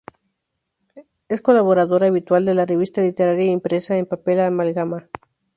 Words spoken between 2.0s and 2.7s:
habitual de la